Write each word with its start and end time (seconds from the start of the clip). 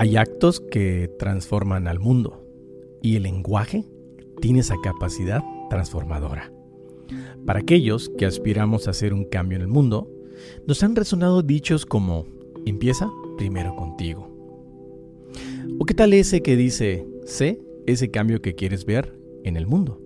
Hay 0.00 0.16
actos 0.16 0.60
que 0.60 1.10
transforman 1.18 1.88
al 1.88 1.98
mundo 1.98 2.46
y 3.02 3.16
el 3.16 3.24
lenguaje 3.24 3.84
tiene 4.40 4.60
esa 4.60 4.76
capacidad 4.80 5.42
transformadora. 5.70 6.52
Para 7.44 7.58
aquellos 7.58 8.08
que 8.16 8.24
aspiramos 8.24 8.86
a 8.86 8.90
hacer 8.90 9.12
un 9.12 9.24
cambio 9.24 9.56
en 9.56 9.62
el 9.62 9.68
mundo, 9.68 10.08
nos 10.68 10.84
han 10.84 10.94
resonado 10.94 11.42
dichos 11.42 11.84
como 11.84 12.26
empieza 12.64 13.10
primero 13.36 13.74
contigo. 13.74 14.30
¿O 15.80 15.84
qué 15.84 15.94
tal 15.94 16.12
ese 16.12 16.42
que 16.42 16.56
dice, 16.56 17.04
sé 17.24 17.60
ese 17.88 18.12
cambio 18.12 18.40
que 18.40 18.54
quieres 18.54 18.84
ver 18.84 19.18
en 19.42 19.56
el 19.56 19.66
mundo? 19.66 20.00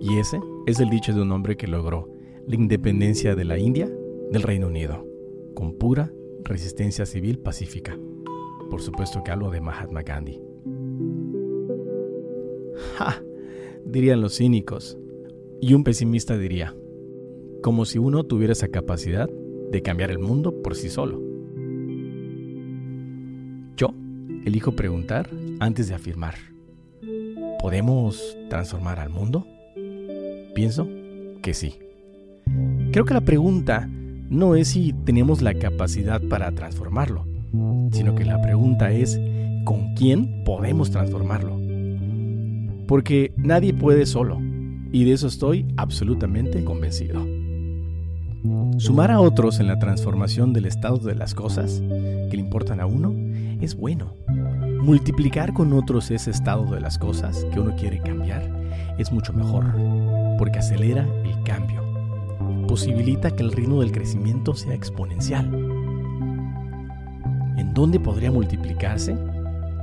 Y 0.00 0.18
ese 0.18 0.40
es 0.66 0.80
el 0.80 0.90
dicho 0.90 1.14
de 1.14 1.22
un 1.22 1.30
hombre 1.30 1.56
que 1.56 1.68
logró 1.68 2.12
la 2.48 2.56
independencia 2.56 3.36
de 3.36 3.44
la 3.44 3.58
India 3.58 3.88
del 4.32 4.42
Reino 4.42 4.66
Unido, 4.66 5.06
con 5.54 5.74
pura 5.74 6.12
resistencia 6.42 7.06
civil 7.06 7.38
pacífica. 7.38 7.96
Por 8.70 8.82
supuesto 8.82 9.22
que 9.24 9.30
hablo 9.30 9.50
de 9.50 9.60
Mahatma 9.60 10.02
Gandhi. 10.02 10.40
¡Ja! 12.96 13.22
Dirían 13.84 14.20
los 14.20 14.36
cínicos. 14.36 14.98
Y 15.60 15.74
un 15.74 15.82
pesimista 15.82 16.36
diría, 16.36 16.74
como 17.62 17.84
si 17.84 17.98
uno 17.98 18.24
tuviera 18.24 18.52
esa 18.52 18.68
capacidad 18.68 19.28
de 19.70 19.82
cambiar 19.82 20.10
el 20.10 20.18
mundo 20.18 20.62
por 20.62 20.74
sí 20.76 20.88
solo. 20.88 21.20
Yo 23.76 23.88
elijo 24.44 24.72
preguntar 24.72 25.28
antes 25.58 25.88
de 25.88 25.94
afirmar. 25.94 26.34
¿Podemos 27.60 28.36
transformar 28.48 29.00
al 29.00 29.10
mundo? 29.10 29.46
Pienso 30.54 30.88
que 31.42 31.54
sí. 31.54 31.78
Creo 32.92 33.04
que 33.04 33.14
la 33.14 33.20
pregunta 33.20 33.88
no 34.30 34.54
es 34.54 34.68
si 34.68 34.92
tenemos 34.92 35.42
la 35.42 35.54
capacidad 35.54 36.20
para 36.22 36.52
transformarlo, 36.52 37.26
sino 37.92 38.14
que 38.14 38.24
la 38.24 38.40
pregunta 38.40 38.90
es 38.90 39.20
¿con 39.64 39.94
quién 39.94 40.44
podemos 40.44 40.90
transformarlo? 40.90 41.58
Porque 42.86 43.32
nadie 43.36 43.74
puede 43.74 44.06
solo, 44.06 44.40
y 44.92 45.04
de 45.04 45.12
eso 45.12 45.26
estoy 45.26 45.66
absolutamente 45.76 46.64
convencido. 46.64 47.26
Sumar 48.78 49.10
a 49.10 49.20
otros 49.20 49.60
en 49.60 49.66
la 49.66 49.78
transformación 49.78 50.52
del 50.52 50.66
estado 50.66 50.98
de 50.98 51.14
las 51.14 51.34
cosas 51.34 51.82
que 52.30 52.36
le 52.36 52.40
importan 52.40 52.80
a 52.80 52.86
uno 52.86 53.12
es 53.60 53.74
bueno. 53.76 54.14
Multiplicar 54.80 55.52
con 55.52 55.72
otros 55.72 56.10
ese 56.10 56.30
estado 56.30 56.64
de 56.66 56.80
las 56.80 56.98
cosas 56.98 57.44
que 57.52 57.60
uno 57.60 57.74
quiere 57.76 58.00
cambiar 58.00 58.48
es 58.96 59.12
mucho 59.12 59.32
mejor, 59.32 59.74
porque 60.38 60.60
acelera 60.60 61.06
el 61.24 61.42
cambio, 61.42 61.82
posibilita 62.68 63.32
que 63.32 63.42
el 63.42 63.52
ritmo 63.52 63.80
del 63.80 63.92
crecimiento 63.92 64.54
sea 64.54 64.74
exponencial. 64.74 65.67
¿En 67.78 67.82
dónde 67.82 68.00
podría 68.00 68.32
multiplicarse? 68.32 69.16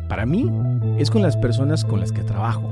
Para 0.10 0.26
mí 0.26 0.52
es 0.98 1.10
con 1.10 1.22
las 1.22 1.38
personas 1.38 1.86
con 1.86 2.02
las 2.02 2.12
que 2.12 2.24
trabajo, 2.24 2.70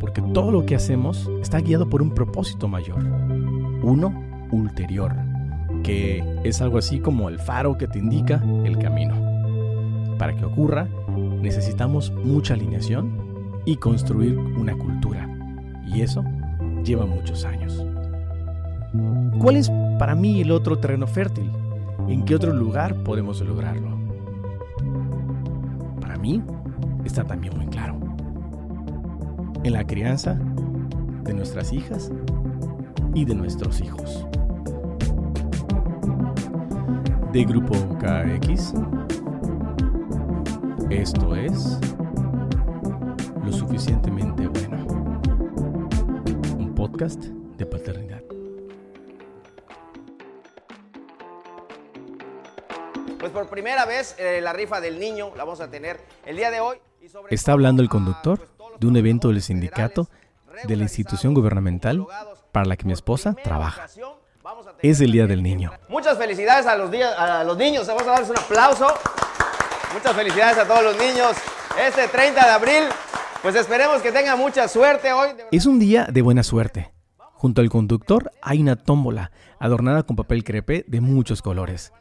porque 0.00 0.22
todo 0.32 0.50
lo 0.50 0.64
que 0.64 0.74
hacemos 0.74 1.30
está 1.42 1.60
guiado 1.60 1.90
por 1.90 2.00
un 2.00 2.14
propósito 2.14 2.66
mayor, 2.66 3.04
uno 3.82 4.24
ulterior, 4.50 5.12
que 5.82 6.24
es 6.44 6.62
algo 6.62 6.78
así 6.78 6.98
como 6.98 7.28
el 7.28 7.38
faro 7.38 7.76
que 7.76 7.88
te 7.88 7.98
indica 7.98 8.42
el 8.64 8.78
camino. 8.78 9.14
Para 10.16 10.34
que 10.34 10.46
ocurra, 10.46 10.88
necesitamos 11.42 12.10
mucha 12.24 12.54
alineación 12.54 13.18
y 13.66 13.76
construir 13.76 14.38
una 14.38 14.74
cultura, 14.78 15.28
y 15.86 16.00
eso 16.00 16.24
lleva 16.82 17.04
muchos 17.04 17.44
años. 17.44 17.84
¿Cuál 19.38 19.56
es 19.56 19.70
para 19.98 20.14
mí 20.14 20.40
el 20.40 20.50
otro 20.50 20.78
terreno 20.78 21.06
fértil? 21.06 21.50
¿En 22.08 22.24
qué 22.24 22.34
otro 22.34 22.54
lugar 22.54 22.94
podemos 23.04 23.42
lograrlo? 23.42 24.03
Mí 26.24 26.42
está 27.04 27.22
también 27.22 27.54
muy 27.54 27.66
claro 27.66 28.00
en 29.62 29.74
la 29.74 29.86
crianza 29.86 30.38
de 31.22 31.34
nuestras 31.34 31.70
hijas 31.70 32.10
y 33.12 33.26
de 33.26 33.34
nuestros 33.34 33.82
hijos. 33.82 34.26
De 37.30 37.44
Grupo 37.44 37.74
KX, 37.98 38.72
esto 40.88 41.36
es 41.36 41.78
lo 43.44 43.52
suficientemente 43.52 44.48
bueno. 44.48 44.86
Un 46.58 46.74
podcast 46.74 47.22
de 47.22 47.66
paternidad. 47.66 48.33
Por 53.34 53.48
primera 53.48 53.84
vez 53.84 54.14
eh, 54.18 54.40
la 54.40 54.52
rifa 54.52 54.80
del 54.80 54.98
niño 54.98 55.32
la 55.36 55.44
vamos 55.44 55.60
a 55.60 55.68
tener 55.68 56.00
el 56.24 56.36
día 56.36 56.50
de 56.50 56.60
hoy. 56.60 56.78
Está 57.28 57.52
hablando 57.52 57.82
el 57.82 57.88
conductor 57.88 58.48
de 58.78 58.86
un 58.86 58.96
evento 58.96 59.28
del 59.28 59.42
sindicato 59.42 60.08
de 60.62 60.76
la 60.76 60.84
institución 60.84 61.34
gubernamental 61.34 62.06
para 62.52 62.64
la 62.64 62.76
que 62.76 62.86
mi 62.86 62.92
esposa 62.92 63.34
trabaja. 63.34 63.88
Es 64.80 65.00
el 65.00 65.10
Día 65.10 65.26
del 65.26 65.42
Niño. 65.42 65.72
Muchas 65.88 66.16
felicidades 66.16 66.66
a 66.66 66.76
los, 66.76 66.90
a 66.94 67.44
los 67.44 67.56
niños. 67.56 67.86
Vamos 67.86 68.02
a 68.04 68.10
darles 68.12 68.30
un 68.30 68.38
aplauso. 68.38 68.86
Muchas 69.92 70.12
felicidades 70.12 70.58
a 70.58 70.66
todos 70.66 70.84
los 70.84 70.96
niños. 70.96 71.36
Este 71.78 72.06
30 72.06 72.44
de 72.44 72.50
abril, 72.50 72.84
pues 73.42 73.56
esperemos 73.56 74.00
que 74.00 74.12
tengan 74.12 74.38
mucha 74.38 74.68
suerte 74.68 75.12
hoy. 75.12 75.30
Es 75.50 75.66
un 75.66 75.80
día 75.80 76.06
de 76.10 76.22
buena 76.22 76.44
suerte. 76.44 76.92
Junto 77.32 77.60
al 77.60 77.68
conductor 77.68 78.30
hay 78.42 78.60
una 78.60 78.76
tómbola 78.76 79.32
adornada 79.58 80.04
con 80.04 80.14
papel 80.14 80.44
crepe 80.44 80.84
de 80.86 81.00
muchos 81.00 81.42
colores. 81.42 81.92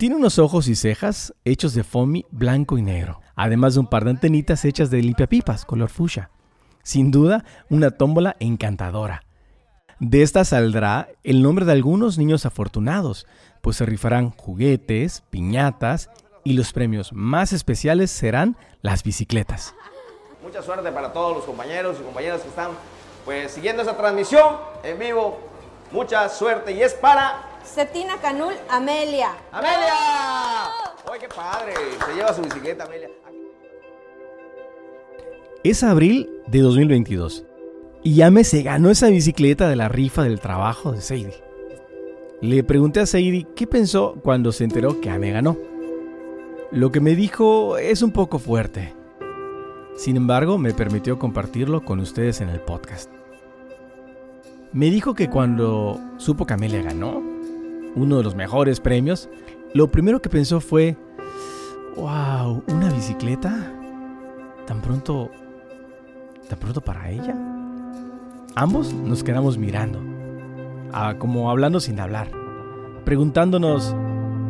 Tiene 0.00 0.16
unos 0.16 0.38
ojos 0.38 0.66
y 0.68 0.76
cejas 0.76 1.34
hechos 1.44 1.74
de 1.74 1.84
foamy 1.84 2.24
blanco 2.30 2.78
y 2.78 2.82
negro, 2.82 3.20
además 3.36 3.74
de 3.74 3.80
un 3.80 3.86
par 3.86 4.04
de 4.04 4.12
antenitas 4.12 4.64
hechas 4.64 4.90
de 4.90 5.02
limpiapipas 5.02 5.66
color 5.66 5.90
fuchsia. 5.90 6.30
Sin 6.82 7.10
duda, 7.10 7.44
una 7.68 7.90
tómbola 7.90 8.34
encantadora. 8.40 9.24
De 9.98 10.22
esta 10.22 10.46
saldrá 10.46 11.10
el 11.22 11.42
nombre 11.42 11.66
de 11.66 11.72
algunos 11.72 12.16
niños 12.16 12.46
afortunados, 12.46 13.26
pues 13.60 13.76
se 13.76 13.84
rifarán 13.84 14.30
juguetes, 14.30 15.22
piñatas 15.28 16.08
y 16.44 16.54
los 16.54 16.72
premios 16.72 17.12
más 17.12 17.52
especiales 17.52 18.10
serán 18.10 18.56
las 18.80 19.02
bicicletas. 19.02 19.74
Mucha 20.42 20.62
suerte 20.62 20.90
para 20.92 21.12
todos 21.12 21.36
los 21.36 21.44
compañeros 21.44 21.98
y 22.00 22.04
compañeras 22.04 22.40
que 22.40 22.48
están 22.48 22.70
pues 23.26 23.52
siguiendo 23.52 23.82
esa 23.82 23.98
transmisión 23.98 24.56
en 24.82 24.98
vivo. 24.98 25.40
Mucha 25.92 26.26
suerte 26.30 26.72
y 26.72 26.80
es 26.80 26.94
para 26.94 27.49
Cetina 27.64 28.16
Canul, 28.20 28.54
Amelia. 28.68 29.30
¡Amelia! 29.52 29.94
¡Uy, 31.10 31.18
qué 31.18 31.28
padre! 31.28 31.74
Se 32.06 32.14
lleva 32.14 32.32
su 32.32 32.42
bicicleta, 32.42 32.84
Amelia. 32.84 33.10
Es 35.62 35.82
abril 35.82 36.30
de 36.46 36.60
2022 36.60 37.44
y 38.02 38.22
Ame 38.22 38.44
se 38.44 38.62
ganó 38.62 38.90
esa 38.90 39.08
bicicleta 39.08 39.68
de 39.68 39.76
la 39.76 39.88
rifa 39.88 40.22
del 40.22 40.40
trabajo 40.40 40.92
de 40.92 41.02
Sadie. 41.02 41.42
Le 42.40 42.64
pregunté 42.64 43.00
a 43.00 43.06
Sadie 43.06 43.46
qué 43.54 43.66
pensó 43.66 44.14
cuando 44.22 44.52
se 44.52 44.64
enteró 44.64 45.00
que 45.00 45.10
Ame 45.10 45.32
ganó. 45.32 45.58
Lo 46.72 46.90
que 46.90 47.00
me 47.00 47.14
dijo 47.14 47.76
es 47.76 48.00
un 48.00 48.12
poco 48.12 48.38
fuerte. 48.38 48.94
Sin 49.96 50.16
embargo, 50.16 50.56
me 50.56 50.72
permitió 50.72 51.18
compartirlo 51.18 51.84
con 51.84 52.00
ustedes 52.00 52.40
en 52.40 52.48
el 52.48 52.60
podcast. 52.60 53.10
Me 54.72 54.86
dijo 54.86 55.14
que 55.14 55.28
cuando 55.28 56.00
supo 56.16 56.46
que 56.46 56.54
Amelia 56.54 56.80
ganó, 56.80 57.22
uno 57.96 58.18
de 58.18 58.22
los 58.22 58.34
mejores 58.34 58.80
premios, 58.80 59.28
lo 59.74 59.90
primero 59.90 60.20
que 60.20 60.28
pensó 60.28 60.60
fue, 60.60 60.96
wow, 61.96 62.62
¿una 62.68 62.90
bicicleta? 62.92 63.72
¿Tan 64.66 64.80
pronto, 64.80 65.30
tan 66.48 66.58
pronto 66.58 66.80
para 66.80 67.10
ella? 67.10 67.34
Ambos 68.56 68.92
nos 68.92 69.22
quedamos 69.22 69.58
mirando, 69.58 70.00
ah, 70.92 71.14
como 71.18 71.50
hablando 71.50 71.80
sin 71.80 72.00
hablar, 72.00 72.30
preguntándonos, 73.04 73.94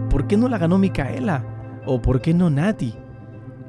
¿por 0.09 0.27
qué 0.27 0.37
no 0.37 0.49
la 0.49 0.59
ganó 0.59 0.79
Micaela? 0.79 1.45
¿O 1.87 2.01
por 2.03 2.21
qué 2.21 2.35
no 2.35 2.51
Nati? 2.51 2.95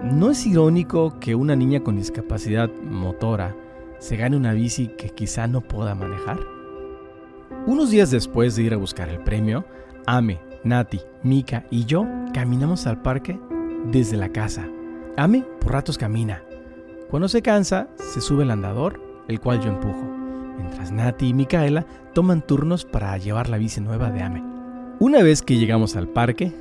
¿No 0.03 0.31
es 0.31 0.45
irónico 0.45 1.19
que 1.19 1.35
una 1.35 1.56
niña 1.56 1.81
con 1.81 1.95
discapacidad 1.95 2.69
motora 2.83 3.56
se 4.00 4.17
gane 4.17 4.35
una 4.35 4.53
bici 4.53 4.88
que 4.88 5.09
quizá 5.09 5.47
no 5.47 5.62
pueda 5.62 5.95
manejar? 5.95 6.39
Unos 7.67 7.91
días 7.91 8.09
después 8.09 8.55
de 8.55 8.63
ir 8.63 8.73
a 8.73 8.77
buscar 8.77 9.07
el 9.07 9.19
premio, 9.19 9.63
Ame, 10.07 10.41
Nati, 10.63 10.99
Mika 11.21 11.63
y 11.69 11.85
yo 11.85 12.07
caminamos 12.33 12.87
al 12.87 13.03
parque 13.03 13.39
desde 13.91 14.17
la 14.17 14.29
casa. 14.29 14.67
Ame 15.15 15.45
por 15.59 15.73
ratos 15.73 15.99
camina. 15.99 16.43
Cuando 17.11 17.27
se 17.27 17.43
cansa, 17.43 17.87
se 17.97 18.19
sube 18.19 18.43
el 18.43 18.51
andador, 18.51 18.99
el 19.27 19.39
cual 19.39 19.61
yo 19.61 19.69
empujo, 19.69 20.03
mientras 20.57 20.91
Nati 20.91 21.27
y 21.27 21.33
Micaela 21.35 21.85
toman 22.15 22.41
turnos 22.41 22.83
para 22.83 23.15
llevar 23.19 23.47
la 23.47 23.59
bici 23.59 23.79
nueva 23.79 24.09
de 24.09 24.23
Ame. 24.23 24.43
Una 24.99 25.21
vez 25.21 25.43
que 25.43 25.57
llegamos 25.57 25.95
al 25.95 26.07
parque, 26.07 26.51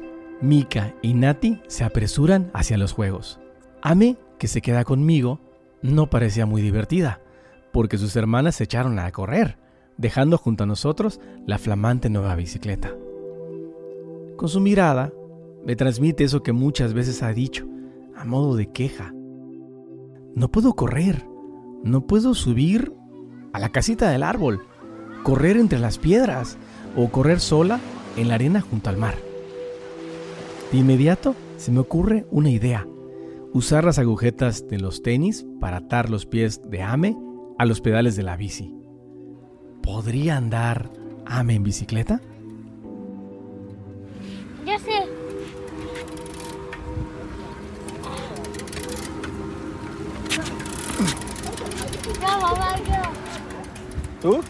Mika 0.42 0.94
y 1.00 1.14
Nati 1.14 1.62
se 1.66 1.84
apresuran 1.84 2.50
hacia 2.52 2.76
los 2.76 2.92
juegos. 2.92 3.40
Ame, 3.80 4.18
que 4.38 4.48
se 4.48 4.60
queda 4.60 4.84
conmigo, 4.84 5.40
no 5.80 6.10
parecía 6.10 6.44
muy 6.44 6.60
divertida, 6.60 7.22
porque 7.72 7.96
sus 7.96 8.14
hermanas 8.16 8.56
se 8.56 8.64
echaron 8.64 8.98
a 8.98 9.10
correr 9.12 9.56
dejando 10.00 10.38
junto 10.38 10.64
a 10.64 10.66
nosotros 10.66 11.20
la 11.46 11.58
flamante 11.58 12.08
nueva 12.08 12.34
bicicleta. 12.34 12.94
Con 14.36 14.48
su 14.48 14.58
mirada, 14.58 15.12
me 15.64 15.76
transmite 15.76 16.24
eso 16.24 16.42
que 16.42 16.52
muchas 16.52 16.94
veces 16.94 17.22
ha 17.22 17.32
dicho, 17.32 17.68
a 18.16 18.24
modo 18.24 18.56
de 18.56 18.72
queja. 18.72 19.12
No 20.34 20.50
puedo 20.50 20.72
correr, 20.72 21.26
no 21.84 22.06
puedo 22.06 22.34
subir 22.34 22.94
a 23.52 23.58
la 23.58 23.68
casita 23.68 24.10
del 24.10 24.22
árbol, 24.22 24.62
correr 25.22 25.58
entre 25.58 25.78
las 25.78 25.98
piedras 25.98 26.56
o 26.96 27.10
correr 27.10 27.38
sola 27.38 27.78
en 28.16 28.28
la 28.28 28.36
arena 28.36 28.62
junto 28.62 28.88
al 28.88 28.96
mar. 28.96 29.16
De 30.72 30.78
inmediato 30.78 31.34
se 31.58 31.72
me 31.72 31.80
ocurre 31.80 32.26
una 32.30 32.48
idea. 32.48 32.86
Usar 33.52 33.84
las 33.84 33.98
agujetas 33.98 34.66
de 34.66 34.78
los 34.78 35.02
tenis 35.02 35.44
para 35.60 35.78
atar 35.78 36.08
los 36.08 36.24
pies 36.24 36.62
de 36.70 36.82
Ame 36.82 37.18
a 37.58 37.66
los 37.66 37.82
pedales 37.82 38.16
de 38.16 38.22
la 38.22 38.36
bici. 38.36 38.79
¿Podría 39.82 40.36
andar 40.36 40.90
Ame 41.26 41.54
en 41.54 41.62
bicicleta? 41.62 42.20
Ya 44.66 44.78
sé. 44.78 45.06
No, 52.20 52.40
mamá, 52.40 52.76
yo. 52.78 53.02
¿Tú? 54.20 54.42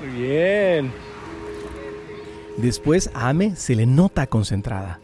Muy 0.00 0.08
bien. 0.14 0.92
Después 2.58 3.10
a 3.14 3.28
Ame 3.30 3.56
se 3.56 3.74
le 3.74 3.86
nota 3.86 4.26
concentrada. 4.28 5.00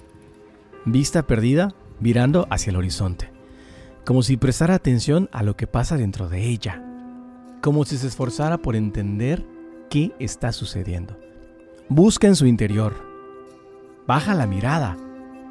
Vista 0.85 1.27
perdida, 1.27 1.75
mirando 2.01 2.47
hacia 2.51 2.71
el 2.71 2.77
horizonte. 2.77 3.32
Como 4.05 4.23
si 4.23 4.37
prestara 4.37 4.75
atención 4.75 5.29
a 5.31 5.45
lo 5.45 5.57
que 5.57 5.69
pasa 5.69 5.97
dentro 5.97 6.29
de 6.29 6.49
ella. 6.49 6.83
Como 7.61 7.85
si 7.85 7.97
se 7.97 8.09
esforzara 8.09 8.59
por 8.59 8.75
entender 8.75 9.47
qué 9.91 10.13
está 10.19 10.51
sucediendo. 10.51 11.17
Busca 11.89 12.27
en 12.27 12.35
su 12.35 12.47
interior. 12.47 12.95
Baja 14.09 14.35
la 14.35 14.49
mirada. 14.49 14.97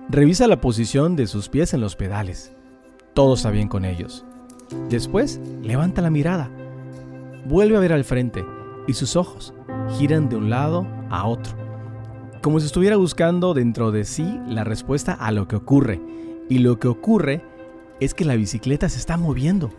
Revisa 0.10 0.48
la 0.48 0.60
posición 0.60 1.16
de 1.16 1.28
sus 1.28 1.48
pies 1.48 1.74
en 1.74 1.80
los 1.80 1.96
pedales. 1.96 2.54
Todo 3.14 3.36
está 3.36 3.52
bien 3.52 3.70
con 3.70 3.86
ellos. 3.86 4.26
Después, 4.90 5.40
levanta 5.62 6.02
la 6.02 6.10
mirada. 6.10 6.50
Vuelve 7.46 7.78
a 7.78 7.80
ver 7.80 7.94
al 7.94 8.04
frente 8.04 8.46
y 8.86 8.94
sus 8.94 9.16
ojos 9.16 9.54
giran 9.98 10.28
de 10.28 10.36
un 10.36 10.50
lado 10.50 10.86
a 11.10 11.26
otro. 11.26 11.56
Como 12.42 12.60
si 12.60 12.66
estuviera 12.66 12.98
buscando 12.98 13.54
dentro 13.54 13.92
de 13.92 14.04
sí 14.04 14.40
la 14.46 14.66
respuesta 14.66 15.14
a 15.14 15.32
lo 15.32 15.48
que 15.48 15.56
ocurre. 15.56 16.02
Y 16.50 16.58
lo 16.58 16.80
que 16.80 16.90
ocurre 16.90 17.42
es 18.02 18.14
que 18.14 18.26
la 18.26 18.36
bicicleta 18.36 18.90
se 18.90 18.98
está 18.98 19.16
moviendo. 19.16 19.72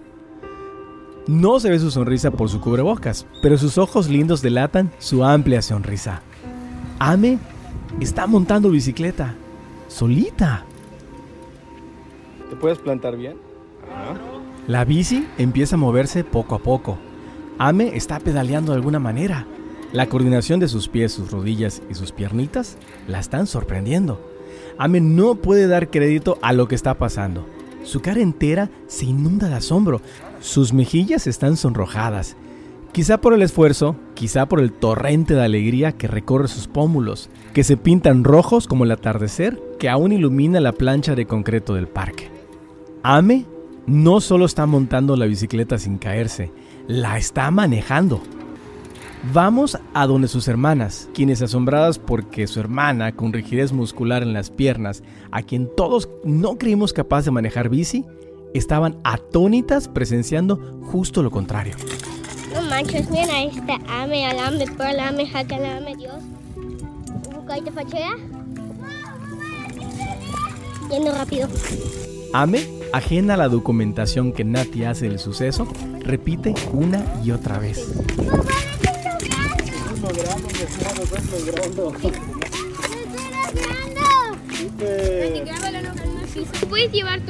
No 1.26 1.60
se 1.60 1.70
ve 1.70 1.78
su 1.78 1.90
sonrisa 1.90 2.30
por 2.30 2.48
su 2.48 2.60
cubrebocas, 2.60 3.26
pero 3.42 3.58
sus 3.58 3.76
ojos 3.78 4.08
lindos 4.08 4.40
delatan 4.40 4.90
su 4.98 5.24
amplia 5.24 5.60
sonrisa. 5.60 6.22
Ame 6.98 7.38
está 8.00 8.26
montando 8.26 8.70
bicicleta, 8.70 9.34
solita. 9.88 10.64
¿Te 12.48 12.56
puedes 12.56 12.78
plantar 12.78 13.16
bien? 13.16 13.36
La 14.68 14.84
bici 14.84 15.26
empieza 15.36 15.74
a 15.74 15.78
moverse 15.78 16.24
poco 16.24 16.54
a 16.54 16.60
poco. 16.60 16.98
Ame 17.58 17.96
está 17.96 18.20
pedaleando 18.20 18.72
de 18.72 18.76
alguna 18.76 19.00
manera. 19.00 19.46
La 19.92 20.06
coordinación 20.06 20.60
de 20.60 20.68
sus 20.68 20.88
pies, 20.88 21.12
sus 21.12 21.30
rodillas 21.32 21.82
y 21.90 21.94
sus 21.94 22.12
piernitas 22.12 22.78
la 23.08 23.18
están 23.18 23.46
sorprendiendo. 23.46 24.20
Ame 24.78 25.00
no 25.00 25.34
puede 25.34 25.66
dar 25.66 25.90
crédito 25.90 26.38
a 26.40 26.52
lo 26.52 26.68
que 26.68 26.76
está 26.76 26.94
pasando. 26.94 27.46
Su 27.84 28.00
cara 28.00 28.20
entera 28.20 28.70
se 28.86 29.06
inunda 29.06 29.48
de 29.48 29.54
asombro. 29.54 30.00
Sus 30.40 30.72
mejillas 30.72 31.26
están 31.26 31.56
sonrojadas. 31.56 32.36
Quizá 32.92 33.18
por 33.18 33.32
el 33.32 33.42
esfuerzo, 33.42 33.96
quizá 34.14 34.46
por 34.46 34.60
el 34.60 34.70
torrente 34.70 35.34
de 35.34 35.42
alegría 35.42 35.92
que 35.92 36.08
recorre 36.08 36.48
sus 36.48 36.68
pómulos, 36.68 37.30
que 37.54 37.64
se 37.64 37.78
pintan 37.78 38.22
rojos 38.22 38.66
como 38.66 38.84
el 38.84 38.90
atardecer 38.90 39.58
que 39.78 39.88
aún 39.88 40.12
ilumina 40.12 40.60
la 40.60 40.72
plancha 40.72 41.14
de 41.14 41.26
concreto 41.26 41.74
del 41.74 41.88
parque. 41.88 42.30
Ame 43.02 43.46
no 43.86 44.20
solo 44.20 44.44
está 44.44 44.66
montando 44.66 45.16
la 45.16 45.26
bicicleta 45.26 45.78
sin 45.78 45.98
caerse, 45.98 46.52
la 46.86 47.18
está 47.18 47.50
manejando. 47.50 48.20
Vamos 49.30 49.78
a 49.94 50.06
donde 50.08 50.26
sus 50.26 50.48
hermanas, 50.48 51.08
quienes 51.14 51.42
asombradas 51.42 52.00
porque 52.00 52.48
su 52.48 52.58
hermana, 52.58 53.12
con 53.12 53.32
rigidez 53.32 53.72
muscular 53.72 54.24
en 54.24 54.32
las 54.32 54.50
piernas, 54.50 55.04
a 55.30 55.42
quien 55.42 55.70
todos 55.76 56.08
no 56.24 56.58
creímos 56.58 56.92
capaz 56.92 57.24
de 57.24 57.30
manejar 57.30 57.68
bici, 57.68 58.04
estaban 58.52 58.98
atónitas 59.04 59.86
presenciando 59.86 60.80
justo 60.82 61.22
lo 61.22 61.30
contrario. 61.30 61.76
No 62.52 62.62
manches, 62.62 63.08
mira 63.10 63.44
este 63.44 63.78
ame, 63.88 64.26
alame, 64.26 64.66
perlame, 64.66 65.26
jacalame, 65.28 65.96
Dios. 65.96 66.16
¿Buscaste 67.32 67.70
fachea? 67.70 68.10
Yendo 70.90 71.12
rápido. 71.12 71.48
Ame, 72.32 72.66
ajena 72.92 73.34
a 73.34 73.36
la 73.36 73.48
documentación 73.48 74.32
que 74.32 74.42
Nati 74.42 74.82
hace 74.82 75.08
del 75.08 75.20
suceso, 75.20 75.68
repite 76.00 76.54
una 76.72 77.04
y 77.24 77.30
otra 77.30 77.60
vez. 77.60 77.88
¿Puedes 86.68 86.92
llevar. 86.92 87.20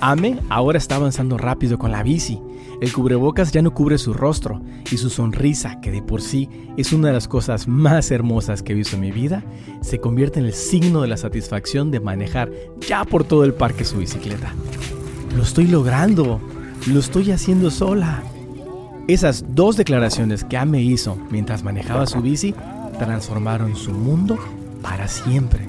Ame 0.00 0.40
ahora 0.48 0.78
está 0.78 0.96
avanzando 0.96 1.38
rápido 1.38 1.78
con 1.78 1.92
la 1.92 2.02
bici. 2.02 2.40
El 2.80 2.92
cubrebocas 2.92 3.52
ya 3.52 3.62
no 3.62 3.72
cubre 3.72 3.96
su 3.96 4.12
rostro 4.12 4.60
y 4.90 4.96
su 4.96 5.08
sonrisa, 5.08 5.80
que 5.80 5.92
de 5.92 6.02
por 6.02 6.20
sí 6.20 6.48
es 6.76 6.92
una 6.92 7.08
de 7.08 7.14
las 7.14 7.28
cosas 7.28 7.68
más 7.68 8.10
hermosas 8.10 8.62
que 8.62 8.72
he 8.72 8.74
visto 8.74 8.96
en 8.96 9.02
mi 9.02 9.12
vida, 9.12 9.44
se 9.80 10.00
convierte 10.00 10.40
en 10.40 10.46
el 10.46 10.52
signo 10.52 11.02
de 11.02 11.08
la 11.08 11.16
satisfacción 11.16 11.92
de 11.92 12.00
manejar 12.00 12.50
ya 12.80 13.04
por 13.04 13.22
todo 13.22 13.44
el 13.44 13.54
parque 13.54 13.84
su 13.84 13.98
bicicleta. 13.98 14.52
Lo 15.36 15.42
estoy 15.42 15.66
logrando, 15.66 16.40
lo 16.86 17.00
estoy 17.00 17.30
haciendo 17.30 17.70
sola. 17.70 18.22
Esas 19.08 19.44
dos 19.54 19.76
declaraciones 19.76 20.44
que 20.44 20.56
Ame 20.56 20.82
hizo 20.82 21.16
mientras 21.30 21.62
manejaba 21.62 22.06
su 22.06 22.20
bici 22.20 22.54
transformaron 22.98 23.74
su 23.74 23.92
mundo 23.92 24.38
para 24.82 25.08
siempre. 25.08 25.66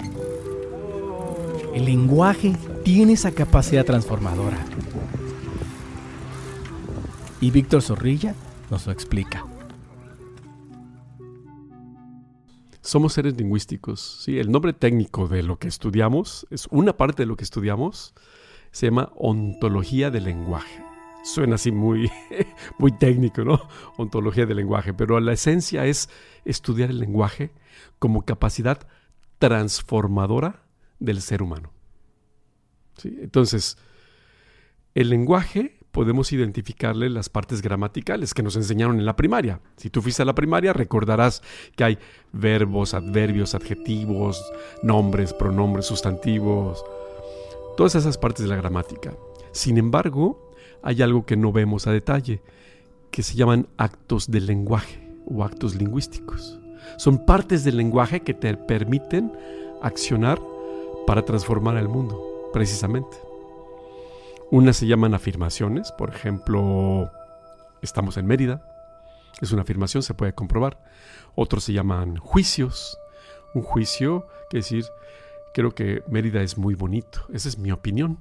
El 1.74 1.86
lenguaje 1.86 2.56
tiene 2.84 3.14
esa 3.14 3.32
capacidad 3.32 3.86
transformadora. 3.86 4.58
Y 7.42 7.52
Víctor 7.52 7.82
Zorrilla 7.82 8.36
nos 8.70 8.86
lo 8.86 8.92
explica. 8.92 9.46
Somos 12.82 13.14
seres 13.14 13.36
lingüísticos. 13.38 14.20
¿sí? 14.24 14.38
El 14.38 14.52
nombre 14.52 14.74
técnico 14.74 15.28
de 15.28 15.42
lo 15.42 15.58
que 15.58 15.68
estudiamos, 15.68 16.46
es 16.52 16.68
una 16.70 16.96
parte 16.96 17.24
de 17.24 17.28
lo 17.28 17.36
que 17.36 17.44
estudiamos, 17.44 18.14
se 18.74 18.88
llama 18.88 19.12
ontología 19.16 20.10
del 20.12 20.26
lenguaje. 20.26 20.84
Suena 21.24 21.56
así 21.56 21.72
muy, 21.72 22.12
muy 22.80 22.92
técnico, 22.92 23.46
¿no? 23.46 23.62
Ontología 23.98 24.46
del 24.46 24.58
lenguaje, 24.58 24.94
pero 24.94 25.20
la 25.20 25.32
esencia 25.32 25.86
es 25.86 26.10
estudiar 26.44 26.90
el 26.90 27.00
lenguaje 27.00 27.52
como 28.00 28.26
capacidad 28.26 28.86
transformadora 29.38 30.64
del 31.00 31.22
ser 31.22 31.44
humano. 31.44 31.72
¿Sí? 32.98 33.16
Entonces, 33.22 33.78
el 34.96 35.10
lenguaje 35.10 35.78
podemos 35.92 36.34
identificarle 36.34 37.10
las 37.10 37.30
partes 37.30 37.62
gramaticales 37.62 38.34
que 38.34 38.42
nos 38.42 38.56
enseñaron 38.56 38.98
en 38.98 39.06
la 39.06 39.16
primaria. 39.16 39.62
Si 39.78 39.92
tú 39.92 40.02
fuiste 40.02 40.24
a 40.24 40.26
la 40.26 40.34
primaria, 40.34 40.74
recordarás 40.74 41.44
que 41.76 41.84
hay 41.84 42.00
verbos, 42.32 42.96
adverbios, 42.96 43.54
adjetivos, 43.54 44.44
nombres, 44.82 45.32
pronombres, 45.34 45.86
sustantivos, 45.86 46.84
todas 47.76 47.96
esas 47.96 48.18
partes 48.18 48.44
de 48.44 48.50
la 48.50 48.56
gramática. 48.56 49.14
Sin 49.52 49.78
embargo, 49.78 50.52
hay 50.82 51.02
algo 51.02 51.26
que 51.26 51.38
no 51.38 51.52
vemos 51.52 51.88
a 51.88 51.92
detalle, 51.92 52.42
que 53.12 53.24
se 53.24 53.36
llaman 53.36 53.68
actos 53.78 54.30
del 54.30 54.48
lenguaje 54.48 55.08
o 55.26 55.44
actos 55.44 55.76
lingüísticos. 55.76 56.60
Son 56.98 57.26
partes 57.26 57.64
del 57.64 57.78
lenguaje 57.78 58.22
que 58.22 58.34
te 58.34 58.56
permiten 58.58 59.32
accionar 59.82 60.42
para 61.08 61.24
transformar 61.24 61.78
el 61.78 61.88
mundo, 61.88 62.50
precisamente. 62.52 63.18
Unas 64.52 64.78
se 64.78 64.88
llaman 64.88 65.14
afirmaciones, 65.14 65.92
por 65.92 66.10
ejemplo, 66.10 67.10
estamos 67.82 68.18
en 68.18 68.28
Mérida, 68.28 68.62
es 69.42 69.52
una 69.52 69.64
afirmación, 69.64 70.04
se 70.04 70.14
puede 70.14 70.34
comprobar. 70.34 70.78
Otros 71.36 71.64
se 71.64 71.74
llaman 71.74 72.18
juicios. 72.18 72.98
Un 73.54 73.62
juicio, 73.62 74.28
que 74.50 74.58
decir, 74.58 74.86
creo 75.54 75.76
que 75.76 76.04
Mérida 76.10 76.42
es 76.42 76.58
muy 76.58 76.76
bonito, 76.76 77.26
esa 77.34 77.50
es 77.50 77.58
mi 77.58 77.72
opinión. 77.72 78.20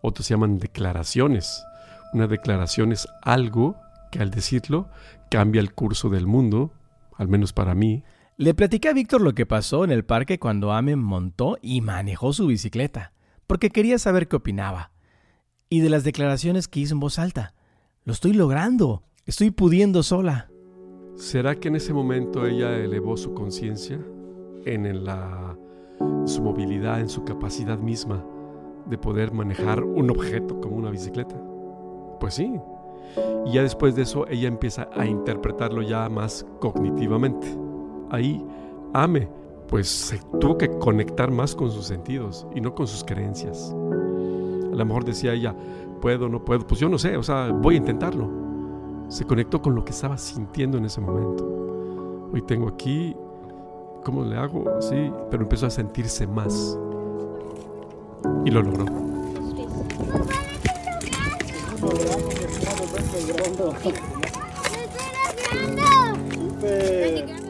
Otros 0.00 0.26
se 0.26 0.34
llaman 0.34 0.58
declaraciones. 0.58 1.64
Una 2.12 2.26
declaración 2.26 2.92
es 2.92 3.08
algo 3.22 3.76
que 4.10 4.20
al 4.20 4.30
decirlo 4.30 4.88
cambia 5.30 5.60
el 5.60 5.74
curso 5.74 6.08
del 6.08 6.26
mundo, 6.26 6.72
al 7.16 7.28
menos 7.28 7.52
para 7.52 7.74
mí. 7.74 8.04
Le 8.36 8.54
platicé 8.54 8.88
a 8.88 8.92
Víctor 8.92 9.22
lo 9.22 9.34
que 9.34 9.46
pasó 9.46 9.84
en 9.84 9.90
el 9.90 10.04
parque 10.04 10.38
cuando 10.38 10.72
Ame 10.72 10.96
montó 10.96 11.58
y 11.62 11.80
manejó 11.80 12.32
su 12.32 12.46
bicicleta, 12.46 13.12
porque 13.46 13.70
quería 13.70 13.98
saber 13.98 14.28
qué 14.28 14.36
opinaba. 14.36 14.92
Y 15.68 15.80
de 15.80 15.90
las 15.90 16.04
declaraciones 16.04 16.68
que 16.68 16.80
hizo 16.80 16.94
en 16.94 17.00
voz 17.00 17.18
alta. 17.18 17.54
Lo 18.04 18.12
estoy 18.12 18.34
logrando. 18.34 19.02
Estoy 19.24 19.50
pudiendo 19.50 20.04
sola. 20.04 20.48
¿Será 21.16 21.56
que 21.56 21.68
en 21.68 21.76
ese 21.76 21.92
momento 21.92 22.46
ella 22.46 22.76
elevó 22.76 23.16
su 23.16 23.34
conciencia 23.34 23.98
en 24.64 25.04
la, 25.04 25.56
su 26.24 26.42
movilidad, 26.42 27.00
en 27.00 27.08
su 27.08 27.24
capacidad 27.24 27.78
misma 27.78 28.24
de 28.86 28.98
poder 28.98 29.32
manejar 29.32 29.82
un 29.82 30.10
objeto 30.10 30.60
como 30.60 30.76
una 30.76 30.90
bicicleta? 30.90 31.36
Pues 32.20 32.34
sí. 32.34 32.60
Y 33.46 33.52
ya 33.52 33.62
después 33.62 33.94
de 33.94 34.02
eso 34.02 34.26
ella 34.28 34.48
empieza 34.48 34.88
a 34.94 35.06
interpretarlo 35.06 35.82
ya 35.82 36.08
más 36.08 36.46
cognitivamente. 36.60 37.46
Ahí 38.10 38.44
Ame 38.92 39.28
pues 39.68 39.88
se 39.88 40.20
tuvo 40.40 40.56
que 40.56 40.70
conectar 40.78 41.30
más 41.30 41.54
con 41.54 41.70
sus 41.70 41.86
sentidos 41.86 42.46
y 42.54 42.60
no 42.60 42.74
con 42.74 42.86
sus 42.86 43.04
creencias. 43.04 43.74
A 43.74 44.76
lo 44.76 44.84
mejor 44.84 45.04
decía 45.04 45.32
ella, 45.32 45.54
puedo, 46.00 46.28
no 46.28 46.44
puedo, 46.44 46.66
pues 46.66 46.80
yo 46.80 46.88
no 46.88 46.98
sé, 46.98 47.16
o 47.16 47.22
sea, 47.22 47.50
voy 47.50 47.74
a 47.74 47.78
intentarlo. 47.78 48.30
Se 49.08 49.24
conectó 49.24 49.62
con 49.62 49.74
lo 49.74 49.84
que 49.84 49.92
estaba 49.92 50.18
sintiendo 50.18 50.78
en 50.78 50.84
ese 50.84 51.00
momento. 51.00 52.28
Hoy 52.32 52.42
tengo 52.42 52.68
aquí, 52.68 53.16
¿cómo 54.06 54.24
le 54.24 54.36
hago? 54.36 54.80
Sí, 54.80 55.12
pero 55.32 55.42
empezó 55.42 55.66
a 55.66 55.70
sentirse 55.70 56.28
más. 56.28 56.78
Y 58.44 58.50
lo 58.52 58.62
logró. 58.62 58.84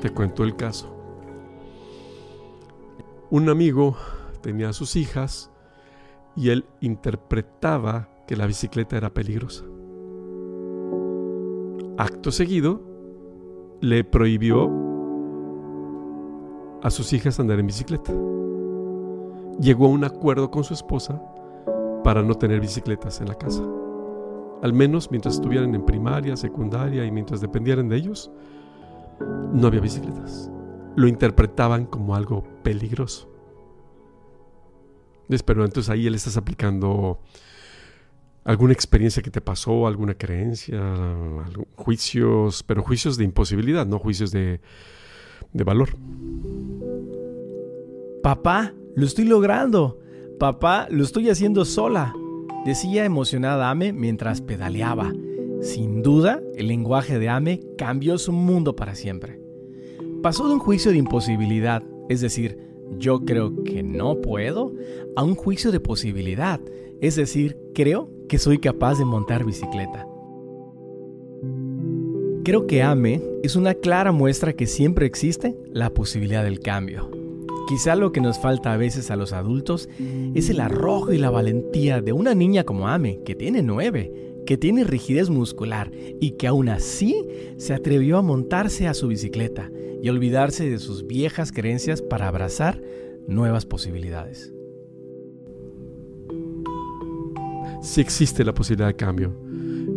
Te 0.00 0.08
cuento 0.08 0.44
el 0.44 0.56
caso. 0.56 0.90
Un 3.28 3.50
amigo 3.50 3.94
tenía 4.40 4.70
a 4.70 4.72
sus 4.72 4.96
hijas 4.96 5.50
y 6.36 6.48
él 6.48 6.64
interpretaba 6.80 8.08
que 8.26 8.34
la 8.34 8.46
bicicleta 8.46 8.96
era 8.96 9.12
peligrosa. 9.12 9.62
Acto 11.98 12.32
seguido, 12.32 12.80
le 13.82 14.04
prohibió 14.04 14.85
a 16.82 16.90
sus 16.90 17.12
hijas 17.12 17.40
andar 17.40 17.58
en 17.58 17.66
bicicleta. 17.66 18.12
Llegó 19.60 19.86
a 19.86 19.90
un 19.90 20.04
acuerdo 20.04 20.50
con 20.50 20.64
su 20.64 20.74
esposa 20.74 21.20
para 22.04 22.22
no 22.22 22.34
tener 22.34 22.60
bicicletas 22.60 23.20
en 23.20 23.28
la 23.28 23.34
casa. 23.34 23.62
Al 24.62 24.72
menos 24.72 25.10
mientras 25.10 25.34
estuvieran 25.34 25.74
en 25.74 25.84
primaria, 25.84 26.36
secundaria 26.36 27.04
y 27.04 27.10
mientras 27.10 27.40
dependieran 27.40 27.88
de 27.88 27.96
ellos, 27.96 28.30
no 29.52 29.66
había 29.66 29.80
bicicletas. 29.80 30.50
Lo 30.94 31.08
interpretaban 31.08 31.86
como 31.86 32.14
algo 32.14 32.44
peligroso. 32.62 33.28
Pero 35.44 35.64
entonces 35.64 35.90
ahí 35.90 36.08
le 36.08 36.16
estás 36.16 36.36
aplicando 36.36 37.20
alguna 38.44 38.72
experiencia 38.72 39.22
que 39.22 39.30
te 39.30 39.40
pasó, 39.40 39.86
alguna 39.86 40.14
creencia, 40.14 40.80
juicios, 41.74 42.62
pero 42.62 42.82
juicios 42.82 43.16
de 43.16 43.24
imposibilidad, 43.24 43.86
no 43.86 43.98
juicios 43.98 44.30
de, 44.30 44.60
de 45.52 45.64
valor. 45.64 45.90
Papá, 48.22 48.74
lo 48.94 49.06
estoy 49.06 49.24
logrando. 49.24 49.98
Papá, 50.38 50.88
lo 50.90 51.04
estoy 51.04 51.30
haciendo 51.30 51.64
sola, 51.64 52.14
decía 52.64 53.04
emocionada 53.04 53.70
Ame 53.70 53.92
mientras 53.92 54.40
pedaleaba. 54.40 55.12
Sin 55.62 56.02
duda, 56.02 56.42
el 56.56 56.68
lenguaje 56.68 57.18
de 57.18 57.28
Ame 57.28 57.60
cambió 57.78 58.18
su 58.18 58.32
mundo 58.32 58.76
para 58.76 58.94
siempre. 58.94 59.40
Pasó 60.22 60.46
de 60.48 60.54
un 60.54 60.60
juicio 60.60 60.90
de 60.90 60.98
imposibilidad, 60.98 61.82
es 62.08 62.20
decir, 62.20 62.58
yo 62.98 63.20
creo 63.24 63.62
que 63.64 63.82
no 63.82 64.20
puedo, 64.20 64.72
a 65.16 65.22
un 65.22 65.34
juicio 65.34 65.72
de 65.72 65.80
posibilidad, 65.80 66.60
es 67.00 67.16
decir, 67.16 67.58
creo 67.74 68.10
que 68.28 68.38
soy 68.38 68.58
capaz 68.58 68.98
de 68.98 69.04
montar 69.04 69.44
bicicleta. 69.44 70.06
Creo 72.46 72.68
que 72.68 72.80
AME 72.80 73.20
es 73.42 73.56
una 73.56 73.74
clara 73.74 74.12
muestra 74.12 74.52
que 74.52 74.68
siempre 74.68 75.04
existe 75.04 75.56
la 75.72 75.90
posibilidad 75.90 76.44
del 76.44 76.60
cambio. 76.60 77.10
Quizá 77.66 77.96
lo 77.96 78.12
que 78.12 78.20
nos 78.20 78.38
falta 78.38 78.72
a 78.72 78.76
veces 78.76 79.10
a 79.10 79.16
los 79.16 79.32
adultos 79.32 79.88
es 80.32 80.48
el 80.48 80.60
arrojo 80.60 81.12
y 81.12 81.18
la 81.18 81.30
valentía 81.30 82.00
de 82.00 82.12
una 82.12 82.36
niña 82.36 82.62
como 82.62 82.86
Ame, 82.86 83.18
que 83.24 83.34
tiene 83.34 83.64
nueve, 83.64 84.12
que 84.46 84.56
tiene 84.56 84.84
rigidez 84.84 85.28
muscular 85.28 85.90
y 86.20 86.36
que 86.36 86.46
aún 86.46 86.68
así 86.68 87.26
se 87.56 87.74
atrevió 87.74 88.16
a 88.16 88.22
montarse 88.22 88.86
a 88.86 88.94
su 88.94 89.08
bicicleta 89.08 89.72
y 90.00 90.08
olvidarse 90.08 90.70
de 90.70 90.78
sus 90.78 91.04
viejas 91.04 91.50
creencias 91.50 92.00
para 92.00 92.28
abrazar 92.28 92.80
nuevas 93.26 93.66
posibilidades. 93.66 94.54
Sí 97.82 98.00
existe 98.00 98.44
la 98.44 98.54
posibilidad 98.54 98.86
de 98.86 98.94
cambio 98.94 99.34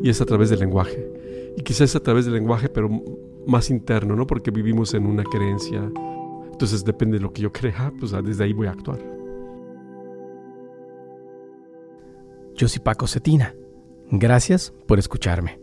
y 0.01 0.09
es 0.09 0.19
a 0.19 0.25
través 0.25 0.49
del 0.49 0.61
lenguaje. 0.61 1.18
Y 1.57 1.61
quizás 1.63 1.95
a 1.95 1.99
través 1.99 2.25
del 2.25 2.35
lenguaje, 2.35 2.69
pero 2.69 2.89
más 3.45 3.69
interno, 3.69 4.15
¿no? 4.15 4.25
Porque 4.27 4.51
vivimos 4.51 4.93
en 4.93 5.05
una 5.05 5.23
creencia. 5.23 5.91
Entonces 6.51 6.83
depende 6.83 7.17
de 7.17 7.23
lo 7.23 7.31
que 7.31 7.41
yo 7.41 7.51
crea, 7.51 7.91
pues 7.99 8.13
ah, 8.13 8.21
desde 8.21 8.43
ahí 8.43 8.53
voy 8.53 8.67
a 8.67 8.71
actuar. 8.71 8.99
Yo 12.55 12.67
soy 12.67 12.79
Paco 12.79 13.07
Cetina. 13.07 13.55
Gracias 14.11 14.73
por 14.87 14.99
escucharme. 14.99 15.59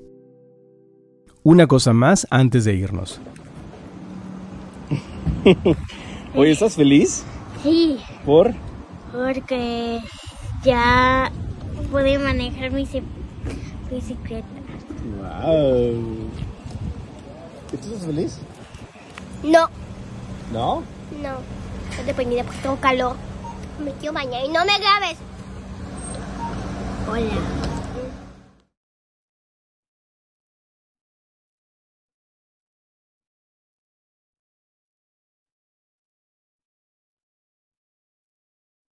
Una 1.42 1.66
cosa 1.66 1.92
más 1.92 2.26
antes 2.30 2.64
de 2.64 2.74
irnos. 2.74 3.20
Oye, 6.34 6.50
¿estás 6.52 6.74
feliz? 6.74 7.24
Sí, 7.62 7.98
¿Por? 8.24 8.54
porque 9.12 10.00
ya 10.62 11.30
pude 11.90 12.18
manejar 12.18 12.72
mi 12.72 12.86
bicicleta. 13.90 14.46
¡Wow! 15.18 16.30
¿Tú 17.70 17.76
estás 17.76 18.04
feliz? 18.06 18.38
No, 19.42 19.68
¿No? 20.52 20.82
no, 21.22 21.36
estoy 21.90 22.04
deprimida 22.06 22.44
porque 22.44 22.60
tengo 22.60 22.76
calor. 22.76 23.16
Me 23.84 23.92
quiero 23.92 24.14
bañar 24.14 24.44
y 24.44 24.48
no 24.48 24.64
me 24.64 24.78
grabes. 24.78 25.18
Hola. 27.08 27.65